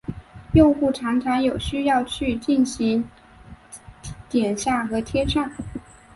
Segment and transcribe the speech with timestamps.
[0.53, 3.07] 用户常常有需要去进行
[4.27, 5.51] 剪下和贴上。